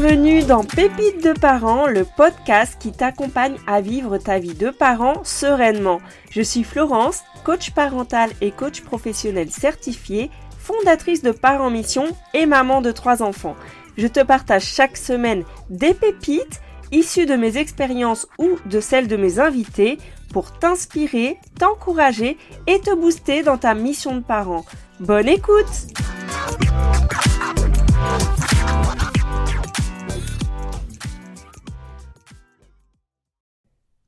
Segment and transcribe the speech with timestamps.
[0.00, 5.24] Bienvenue dans Pépites de parents, le podcast qui t'accompagne à vivre ta vie de parent
[5.24, 6.00] sereinement.
[6.30, 12.80] Je suis Florence, coach parental et coach professionnel certifié, fondatrice de Parents Mission et maman
[12.80, 13.56] de trois enfants.
[13.96, 16.60] Je te partage chaque semaine des pépites
[16.92, 19.98] issues de mes expériences ou de celles de mes invités
[20.32, 24.64] pour t'inspirer, t'encourager et te booster dans ta mission de parent.
[25.00, 25.88] Bonne écoute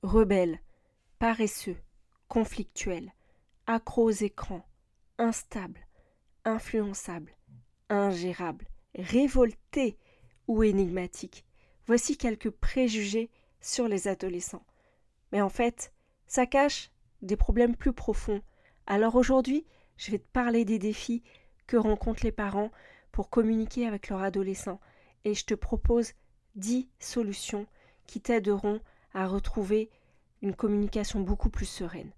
[0.02, 0.60] Rebelle,
[1.18, 1.76] paresseux,
[2.28, 3.12] conflictuel,
[3.66, 4.66] accro aux écrans,
[5.18, 5.86] instable,
[6.46, 7.36] influençable,
[7.90, 9.98] ingérable, révolté
[10.48, 11.44] ou énigmatique.
[11.86, 13.28] Voici quelques préjugés
[13.60, 14.64] sur les adolescents.
[15.32, 15.92] Mais en fait,
[16.26, 18.40] ça cache des problèmes plus profonds.
[18.86, 19.66] Alors aujourd'hui,
[19.98, 21.22] je vais te parler des défis
[21.66, 22.70] que rencontrent les parents
[23.12, 24.80] pour communiquer avec leur adolescent
[25.24, 26.14] et je te propose
[26.54, 27.66] 10 solutions
[28.06, 28.80] qui t'aideront
[29.14, 29.90] à retrouver
[30.42, 32.10] une communication beaucoup plus sereine.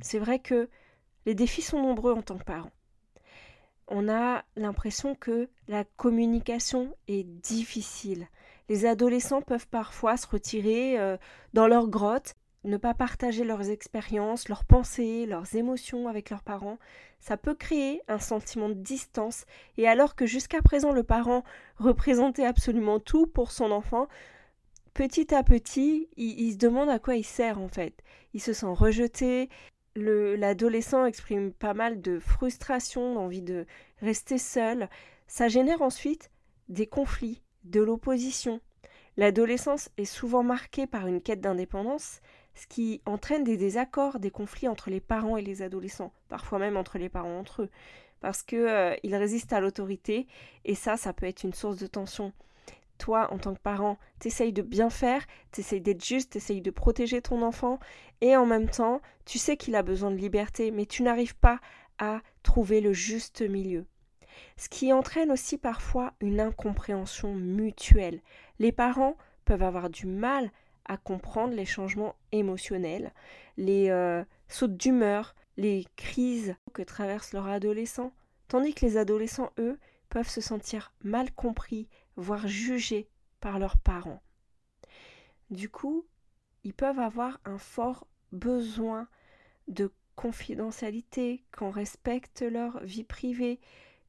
[0.00, 0.68] C'est vrai que
[1.26, 2.70] les défis sont nombreux en tant que parent.
[3.88, 8.28] On a l'impression que la communication est difficile.
[8.68, 11.18] Les adolescents peuvent parfois se retirer euh,
[11.52, 16.78] dans leur grotte, ne pas partager leurs expériences, leurs pensées, leurs émotions avec leurs parents.
[17.20, 19.44] Ça peut créer un sentiment de distance
[19.76, 21.44] et alors que jusqu'à présent le parent
[21.76, 24.08] représentait absolument tout pour son enfant,
[24.94, 28.02] petit à petit, il, se demande à quoi il sert en fait.
[28.32, 29.50] Il se sent rejeté.
[29.96, 33.66] L'adolescent exprime pas mal de frustration, d'envie de
[34.00, 34.88] rester seul.
[35.26, 36.30] Ça génère ensuite
[36.68, 38.60] des conflits, de l'opposition.
[39.16, 42.20] L'adolescence est souvent marquée par une quête d'indépendance,
[42.54, 46.76] ce qui entraîne des désaccords, des conflits entre les parents et les adolescents, parfois même
[46.76, 47.70] entre les parents entre eux,
[48.20, 50.26] parce qu'ils euh, résistent à l'autorité,
[50.64, 52.32] et ça, ça peut être une source de tension
[53.04, 57.20] toi, en tant que parent, t'essayes de bien faire, t'essayes d'être juste, t'essayes de protéger
[57.20, 57.78] ton enfant,
[58.22, 61.60] et en même temps, tu sais qu'il a besoin de liberté, mais tu n'arrives pas
[61.98, 63.84] à trouver le juste milieu.
[64.56, 68.22] Ce qui entraîne aussi parfois une incompréhension mutuelle.
[68.58, 70.50] Les parents peuvent avoir du mal
[70.86, 73.12] à comprendre les changements émotionnels,
[73.58, 78.14] les euh, sautes d'humeur, les crises que traversent leurs adolescents,
[78.48, 79.78] tandis que les adolescents, eux,
[80.14, 83.08] peuvent se sentir mal compris, voire jugés
[83.40, 84.22] par leurs parents.
[85.50, 86.06] Du coup,
[86.62, 89.08] ils peuvent avoir un fort besoin
[89.66, 93.58] de confidentialité, qu'on respecte leur vie privée,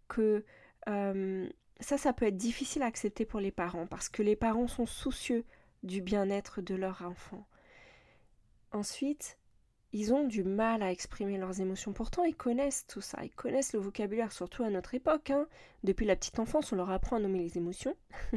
[0.07, 0.45] que
[0.87, 1.49] euh,
[1.79, 4.85] ça, ça peut être difficile à accepter pour les parents parce que les parents sont
[4.85, 5.43] soucieux
[5.81, 7.47] du bien-être de leur enfant.
[8.71, 9.39] Ensuite,
[9.95, 11.93] ils ont du mal à exprimer leurs émotions.
[11.93, 15.29] Pourtant, ils connaissent tout ça, ils connaissent le vocabulaire, surtout à notre époque.
[15.29, 15.47] Hein.
[15.85, 17.95] Depuis la petite enfance, on leur apprend à nommer les émotions.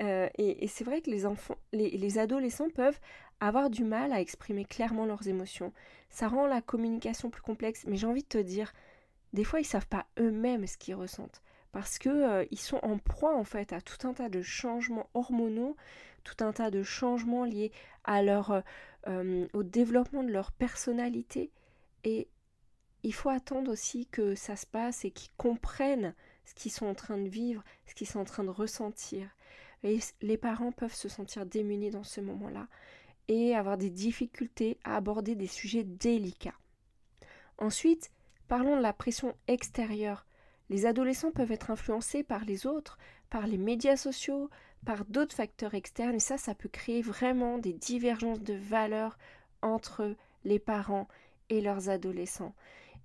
[0.00, 3.00] Euh, et, c'est vrai que les enfants, les, adolescents peuvent
[3.40, 5.72] avoir du mal à exprimer clairement leurs émotions.
[6.08, 8.72] Ça rend la communication plus complexe, mais j'ai envie de te dire,
[9.32, 11.42] des fois, ils savent pas eux-mêmes ce qu'ils ressentent
[11.72, 15.08] parce que euh, ils sont en proie en fait à tout un tas de changements
[15.14, 15.76] hormonaux,
[16.24, 17.72] tout un tas de changements liés
[18.04, 18.60] à leur euh,
[19.06, 21.52] euh, au développement de leur personnalité
[22.04, 22.28] et
[23.02, 26.14] il faut attendre aussi que ça se passe et qu'ils comprennent
[26.44, 29.28] ce qu'ils sont en train de vivre, ce qu'ils sont en train de ressentir.
[29.84, 32.66] Et les parents peuvent se sentir démunis dans ce moment-là
[33.28, 36.58] et avoir des difficultés à aborder des sujets délicats.
[37.58, 38.10] Ensuite,
[38.48, 40.26] parlons de la pression extérieure.
[40.70, 42.98] Les adolescents peuvent être influencés par les autres,
[43.30, 44.50] par les médias sociaux,
[44.84, 49.18] par d'autres facteurs externes et ça, ça peut créer vraiment des divergences de valeurs
[49.62, 51.08] entre les parents
[51.50, 52.54] et leurs adolescents.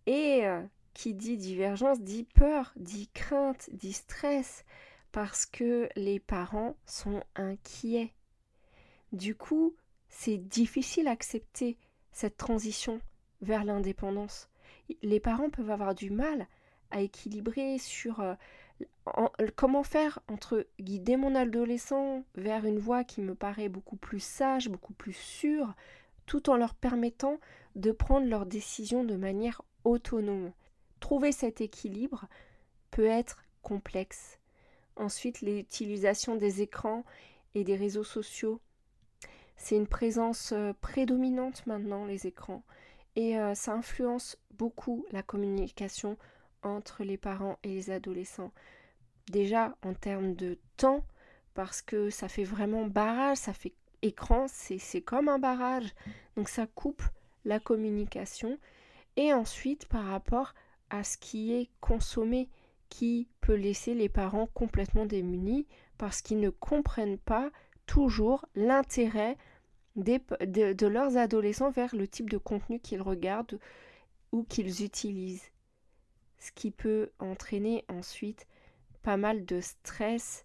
[0.06, 0.61] Et euh,
[0.93, 4.66] qui dit divergence dit peur, dit crainte, dit stress,
[5.11, 8.14] parce que les parents sont inquiets.
[9.11, 9.76] Du coup,
[10.09, 11.78] c'est difficile d'accepter
[12.11, 13.02] cette transition
[13.41, 14.49] vers l'indépendance.
[15.02, 16.47] Les parents peuvent avoir du mal
[16.91, 18.22] à équilibrer sur
[19.55, 24.70] comment faire entre guider mon adolescent vers une voie qui me paraît beaucoup plus sage,
[24.70, 25.73] beaucoup plus sûre,
[26.25, 27.40] tout en leur permettant
[27.75, 30.52] de prendre leurs décisions de manière autonome.
[30.99, 32.28] Trouver cet équilibre
[32.91, 34.40] peut être complexe.
[34.96, 37.03] Ensuite, l'utilisation des écrans
[37.55, 38.61] et des réseaux sociaux.
[39.58, 42.64] C'est une présence euh, prédominante maintenant, les écrans,
[43.16, 46.17] et euh, ça influence beaucoup la communication
[46.64, 48.52] entre les parents et les adolescents.
[49.32, 51.04] Déjà en termes de temps,
[51.54, 55.94] parce que ça fait vraiment barrage, ça fait écran, c'est comme un barrage.
[56.36, 57.04] Donc ça coupe
[57.46, 58.58] la communication.
[59.16, 60.54] Et ensuite par rapport
[60.90, 62.50] à ce qui est consommé,
[62.90, 65.66] qui peut laisser les parents complètement démunis
[65.98, 67.50] parce qu'ils ne comprennent pas
[67.86, 69.38] toujours l'intérêt
[69.96, 73.60] de, leurs adolescents vers le type de contenu qu'ils regardent
[74.32, 75.52] ou qu'ils utilisent.
[76.43, 78.47] Ce qui peut entraîner ensuite
[79.01, 80.43] pas mal de stress,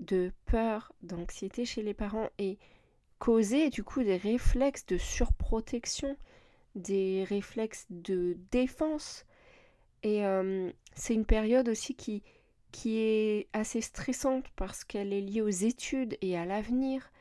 [0.00, 2.58] de peur, d'anxiété chez les parents et
[3.20, 6.16] causer du coup des réflexes de surprotection,
[6.74, 9.24] des réflexes de défense.
[10.02, 10.24] Et
[10.96, 12.24] c'est une période aussi qui,
[12.72, 17.12] qui est assez stressante parce qu'elle est liée aux études et à l'avenir.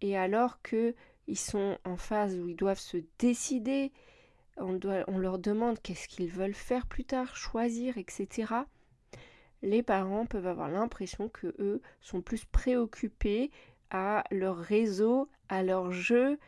[0.00, 0.94] Et alors que
[1.26, 3.90] ils sont en phase où ils doivent se décider,
[4.56, 8.52] on, leur demande qu'est-ce qu'ils veulent faire plus tard, choisir, etc.
[9.62, 13.50] Les parents peuvent avoir l'impression que eux sont plus préoccupés
[13.90, 16.38] à leur réseau, à leur jeu,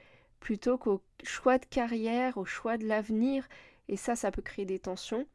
[0.41, 3.47] plutôt qu'au choix de carrière, au choix de l'avenir.
[3.89, 5.27] Et ça, ça peut créer des tensions,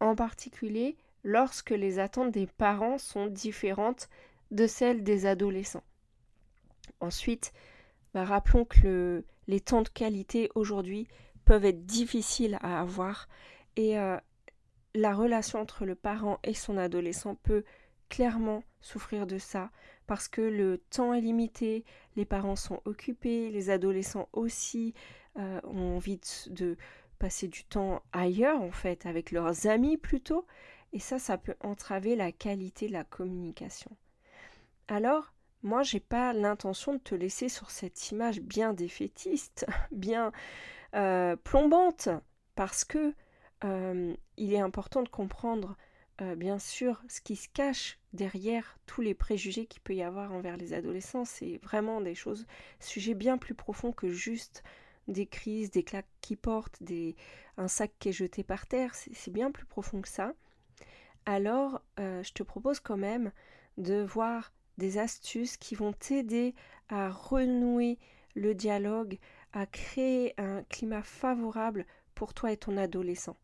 [0.00, 4.08] en particulier lorsque les attentes des parents sont différentes
[4.52, 5.82] de celles des adolescents.
[7.00, 7.52] Ensuite,
[8.14, 11.08] bah, rappelons que les temps de qualité aujourd'hui
[11.46, 13.28] peuvent être difficiles à avoir
[13.76, 14.18] et euh,
[14.94, 17.64] la relation entre le parent et son adolescent peut
[18.08, 19.70] clairement souffrir de ça
[20.06, 21.84] parce que le temps est limité,
[22.16, 24.94] les parents sont occupés, les adolescents aussi
[25.38, 26.20] euh, ont envie
[26.50, 26.76] de,
[27.18, 30.46] passer du temps ailleurs en fait, avec leurs amis plutôt,
[30.92, 33.90] et ça, ça peut entraver la qualité de la communication.
[34.86, 35.32] Alors,
[35.62, 40.30] moi, j'ai pas l'intention de te laisser sur cette image bien défaitiste, bien
[40.94, 42.08] euh, plombante,
[42.54, 43.14] parce que
[43.64, 45.76] euh, il est important de comprendre,
[46.20, 50.32] euh, bien sûr, ce qui se cache derrière tous les préjugés qu'il peut y avoir
[50.32, 51.24] envers les adolescents.
[51.24, 52.46] C'est vraiment des choses,
[52.80, 54.62] sujets bien plus profonds que juste
[55.08, 57.16] des crises, des claques qui portent, des,
[57.58, 58.94] un sac qui est jeté par terre.
[58.94, 60.32] C'est bien plus profond que ça.
[61.26, 63.30] Alors, je te propose quand même
[63.78, 66.54] de voir des astuces qui vont t'aider
[66.88, 67.98] à renouer
[68.34, 69.18] le dialogue,
[69.56, 73.36] à créer un climat favorable pour toi et ton adolescent.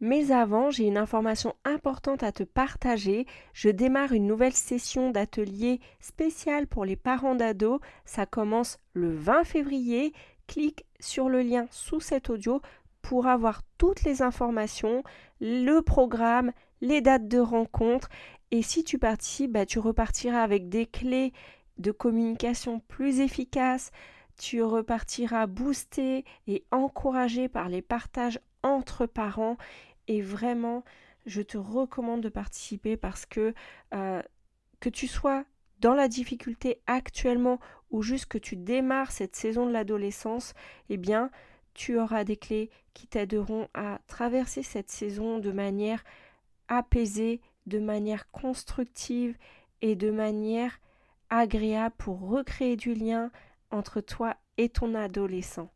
[0.00, 3.26] Mais avant, j'ai une information importante à te partager.
[3.52, 7.80] Je démarre une nouvelle session d'atelier spécial pour les parents d'ados.
[8.04, 10.14] Ça commence le 20 février.
[10.46, 12.60] Clique sur le lien sous cet audio
[13.02, 15.02] pour avoir toutes les informations,
[15.40, 18.08] le programme, les dates de rencontre
[18.50, 21.32] et si tu participes, bah, tu repartiras avec des clés
[21.78, 23.90] de communication plus efficaces,
[24.40, 29.58] tu repartiras boosté et encouragé par les partages entre parents.
[30.08, 30.82] Et vraiment
[31.26, 33.52] je te recommande de participer parce que
[33.92, 34.22] euh,
[34.80, 35.44] que tu sois
[35.80, 37.60] dans la difficulté actuellement
[37.90, 40.54] ou juste que tu démarres cette saison de l'adolescence,
[40.88, 41.30] eh bien
[41.74, 46.02] tu auras des clés qui t'aideront à traverser cette saison de manière
[46.68, 49.36] apaisée de manière constructive
[49.82, 50.80] et de manière
[51.28, 53.30] agréable pour recréer du lien
[53.70, 55.70] entre toi et ton adolescent.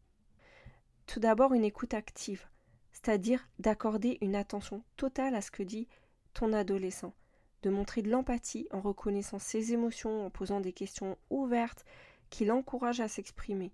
[1.07, 2.47] Tout d'abord une écoute active,
[2.93, 5.89] c'est-à-dire d'accorder une attention totale à ce que dit
[6.33, 7.15] ton adolescent,
[7.63, 11.85] de montrer de l'empathie en reconnaissant ses émotions, en posant des questions ouvertes
[12.31, 13.73] qui l'encouragent à s'exprimer.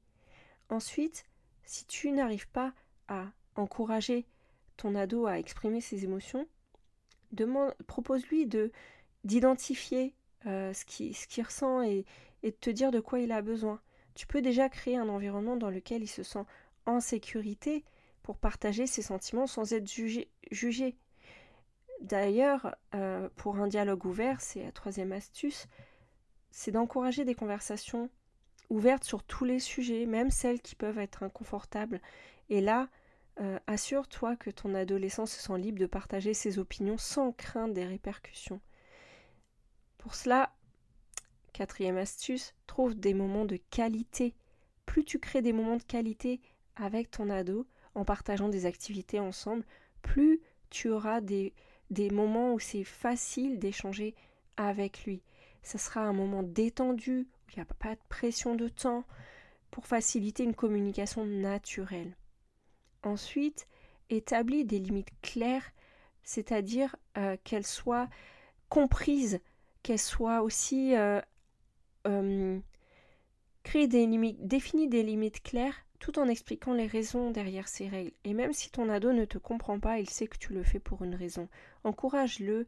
[0.69, 1.25] Ensuite,
[1.65, 2.73] si tu n'arrives pas
[3.09, 4.27] à encourager
[4.77, 6.47] ton ado à exprimer ses émotions,
[7.87, 8.73] propose-lui de
[9.25, 10.15] d'identifier
[10.47, 12.07] euh, ce qu'il ressent et,
[12.43, 13.81] de te dire de quoi il a besoin.
[14.15, 16.45] Tu peux déjà créer un environnement dans lequel il se sent
[16.87, 17.85] en sécurité
[18.23, 19.91] pour partager ses sentiments sans être
[20.51, 20.97] jugé.
[22.01, 25.67] D'ailleurs, euh, pour un dialogue ouvert, c'est la troisième astuce,
[26.51, 28.11] c'est d'encourager des conversations
[28.71, 32.01] ouvertes sur tous les sujets, même celles qui peuvent être inconfortables.
[32.49, 32.89] Et là,
[33.41, 37.85] euh, assure-toi que ton adolescent se sent libre de partager ses opinions sans crainte des
[37.85, 38.61] répercussions.
[39.99, 40.53] Pour cela,
[41.61, 44.35] quatrième astuce, trouve des moments de qualité.
[44.87, 46.41] Plus tu crées des moments de qualité
[46.75, 49.67] avec ton ado en partageant des activités ensemble,
[50.01, 50.41] plus
[50.71, 51.53] tu auras des,
[52.13, 54.15] moments où c'est facile d'échanger
[54.57, 55.23] avec lui.
[55.63, 59.05] Ce sera un moment détendu, où il n'y a pas de pression de temps,
[59.71, 62.17] pour faciliter une communication naturelle.
[63.03, 63.69] Ensuite,
[64.09, 65.73] établis des limites claires,
[66.23, 68.09] c'est-à-dire euh, qu'elles soient
[68.71, 69.41] comprises,
[69.83, 71.21] qu'elles soient aussi euh,
[72.07, 72.59] euh,
[73.63, 78.13] créer des limites, définis des limites claires tout en expliquant les raisons derrière ces règles.
[78.25, 80.79] Et même si ton ado ne te comprend pas, il sait que tu le fais
[80.79, 81.49] pour une raison.
[81.85, 82.67] Encourage-le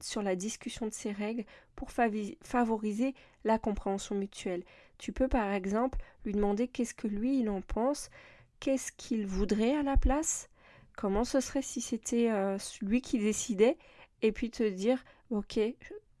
[0.00, 1.44] sur la discussion de ces règles
[1.76, 3.14] pour favoriser
[3.44, 4.64] la compréhension mutuelle.
[4.98, 8.10] Tu peux par exemple lui demander qu'est-ce que lui il en pense,
[8.58, 10.50] qu'est-ce qu'il voudrait à la place,
[10.96, 13.78] comment ce serait si c'était euh, lui qui décidait,
[14.22, 15.58] et puis te dire, ok,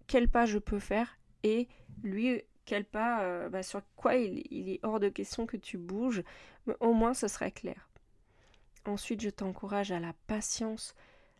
[0.06, 1.68] quel pas je peux faire et
[2.02, 6.22] lui quel pas euh, bah, sur quoi il, est hors de question que tu bouges,
[6.66, 7.88] mais au moins ce serait clair.
[8.86, 10.94] Ensuite, je t'encourage à la patience.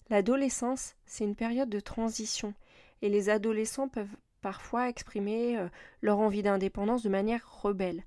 [0.09, 2.55] L'adolescence, c'est une période de transition
[3.01, 5.69] et les adolescents peuvent parfois exprimer euh,
[6.03, 8.03] leur envie d'indépendance de manière rebelle.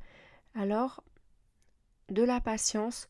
[0.54, 1.04] Alors,
[2.10, 3.08] de la patience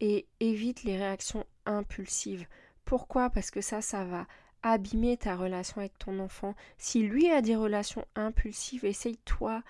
[0.00, 2.46] et évite les réactions impulsives.
[2.84, 3.30] Pourquoi?
[3.30, 4.26] Parce que ça, ça va
[4.64, 6.54] abîmer ta relation avec ton enfant.
[6.78, 9.62] Si lui a des relations impulsives, essaye toi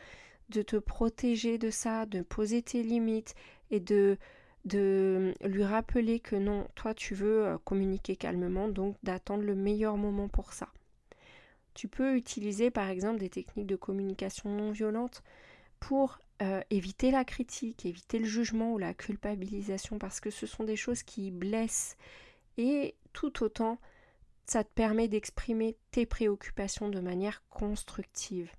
[0.49, 3.35] de te protéger de ça, de poser tes limites
[3.71, 4.17] et de
[4.65, 9.99] de lui rappeler que non, toi tu veux euh, communiquer calmement, donc d'attendre le meilleur
[9.99, 10.69] moment pour ça.
[11.75, 15.23] Tu peux utiliser par exemple des techniques de communication non violente
[15.81, 20.65] pour euh, éviter la critique, éviter le jugement ou la culpabilisation, parce que ce sont
[20.65, 21.99] des choses qui blessent
[22.57, 23.79] et tout autant
[24.47, 28.51] ça te permet d'exprimer tes préoccupations de manière constructive.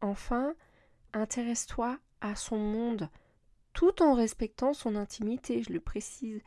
[0.00, 0.54] Enfin,
[1.12, 3.08] intéresse-toi à son monde
[3.76, 6.40] tout en respectant son intimité, je le précise.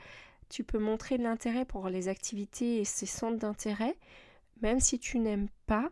[0.50, 3.96] Tu peux montrer de l'intérêt pour les activités et ses centres d'intérêt,
[4.62, 5.92] même si tu n'aimes pas,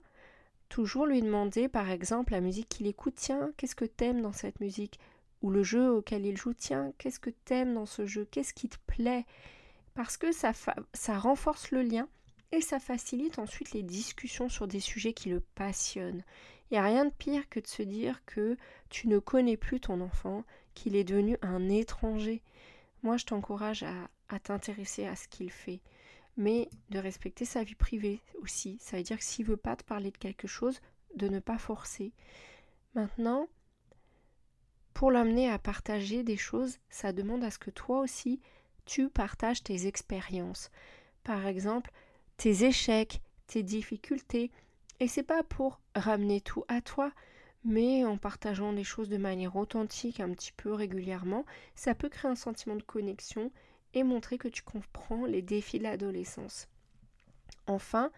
[0.68, 4.60] toujours lui demander par exemple la musique qu'il écoute, tiens, qu'est-ce que t'aimes dans cette
[4.60, 5.00] musique?
[5.44, 8.28] Ou le jeu auquel il joue, tiens, qu'est-ce que t'aimes dans ce jeu?
[8.32, 9.28] Qu'est-ce qui te plaît?
[9.94, 10.54] Parce que ça,
[10.94, 12.10] ça renforce le lien
[12.52, 16.24] et ça facilite ensuite les discussions sur des sujets qui le passionnent.
[16.70, 18.58] Il n'y a rien de pire que de se dire que
[18.90, 22.42] tu ne connais plus ton enfant, qu'il est devenu un étranger.
[23.04, 25.82] Moi, je t'encourage à, t'intéresser à ce qu'il fait,
[26.36, 28.78] mais de respecter sa vie privée aussi.
[28.82, 30.82] Ça veut dire que s'il veut pas te parler de quelque chose,
[31.16, 32.12] de ne pas forcer.
[32.96, 33.48] Maintenant,
[34.94, 38.42] pour l'amener à partager des choses, ça demande à ce que toi aussi,
[38.86, 40.70] tu partages tes expériences.
[41.24, 41.92] Par exemple,
[42.38, 44.52] tes échecs, tes difficultés.
[45.00, 47.12] Et c'est pas pour ramener tout à toi,
[47.64, 52.32] mais en partageant les choses de manière authentique un petit peu régulièrement, ça peut créer
[52.32, 53.52] un sentiment de connexion
[53.94, 56.68] et montrer que tu comprends les défis de l'adolescence.
[57.68, 58.12] Enfin,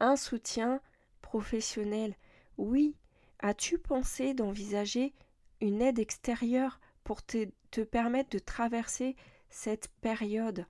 [0.00, 0.80] un soutien
[1.22, 2.14] professionnel.
[2.56, 2.94] Oui,
[3.40, 5.12] as-tu pensé d'envisager
[5.60, 7.46] une aide extérieure pour te,
[7.90, 9.16] permettre de traverser
[9.50, 10.66] cette période?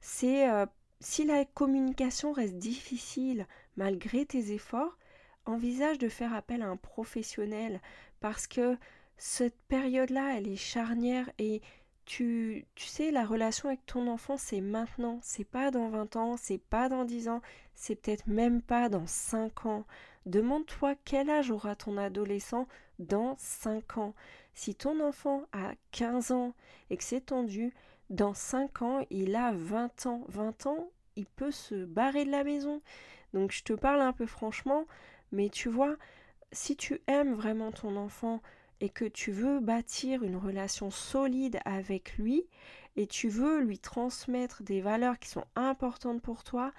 [0.00, 0.66] C'est euh,
[1.04, 3.46] si la communication reste difficile
[3.76, 4.96] malgré tes efforts,
[5.44, 7.82] envisage de faire appel à un professionnel
[8.20, 8.78] parce que
[9.18, 11.60] cette période-là, elle est charnière et
[12.06, 16.36] tu, tu sais, la relation avec ton enfant, c'est maintenant, c'est pas dans 20 ans,
[16.38, 17.42] c'est pas dans 10 ans,
[17.74, 19.84] c'est peut-être même pas dans 5 ans.
[20.24, 22.66] Demande-toi quel âge aura ton adolescent
[22.98, 24.14] dans 5 ans.
[24.54, 26.54] Si ton enfant a 15 ans
[26.88, 27.74] et que c'est tendu,
[28.10, 30.24] dans 5 ans, il a 20 ans.
[30.28, 32.82] 20 ans, il peut se barrer de la maison.
[33.32, 34.86] Donc je te parle un peu franchement,
[35.32, 35.96] mais tu vois,
[36.52, 38.40] si tu aimes vraiment ton enfant
[38.80, 42.46] et que tu veux bâtir une relation solide avec lui
[42.96, 46.72] et tu veux lui transmettre des valeurs qui sont importantes pour toi,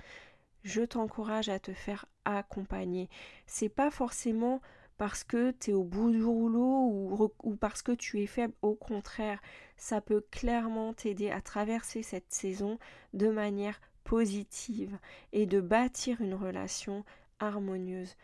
[0.63, 3.09] je t'encourage à te faire accompagner.
[3.45, 4.61] C'est pas forcément
[4.97, 8.53] parce que tu es au bout du rouleau ou, ou, parce que tu es faible.
[8.61, 9.41] Au contraire,
[9.75, 12.79] ça peut clairement t'aider à traverser cette saison
[13.13, 14.97] de manière positive
[15.33, 17.03] et de bâtir une relation
[17.39, 18.15] harmonieuse.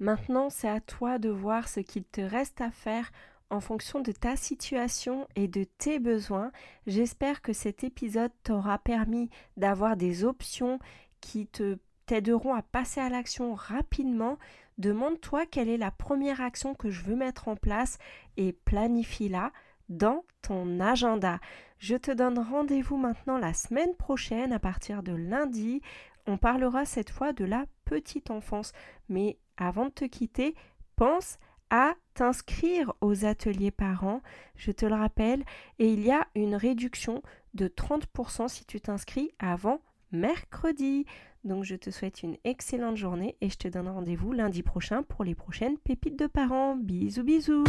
[0.00, 3.10] Maintenant, c'est à toi de voir ce qu'il te reste à faire
[3.50, 6.52] en fonction de ta situation et de tes besoins.
[6.86, 10.78] J'espère que cet épisode t'aura permis d'avoir des options
[11.20, 14.38] qui te t'aideront à passer à l'action rapidement.
[14.78, 17.98] Demande-toi quelle est la première action que je veux mettre en place
[18.38, 19.52] et planifie-la
[19.88, 21.40] dans ton agenda.
[21.78, 25.80] Je te donne rendez-vous maintenant la semaine prochaine à partir de lundi.
[26.26, 28.72] On parlera cette fois de la petite enfance.
[29.08, 30.54] Mais avant de te quitter,
[30.96, 31.38] pense
[31.70, 34.22] à t'inscrire aux ateliers parents,
[34.56, 35.44] je te le rappelle,
[35.78, 37.22] et il y a une réduction
[37.54, 39.80] de 30% si tu t'inscris avant
[40.12, 41.06] mercredi.
[41.44, 45.24] Donc je te souhaite une excellente journée et je te donne rendez-vous lundi prochain pour
[45.24, 46.76] les prochaines pépites de parents.
[46.76, 47.64] Bisous bisous